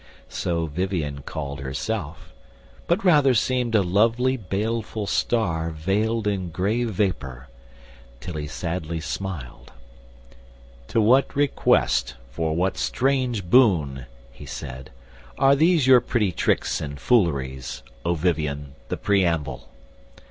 [0.29, 2.33] So Vivien called herself,
[2.87, 7.49] But rather seemed a lovely baleful star Veiled in gray vapour;
[8.19, 9.73] till he sadly smiled:
[10.87, 14.89] "To what request for what strange boon," he said,
[15.37, 19.69] "Are these your pretty tricks and fooleries, O Vivien, the preamble?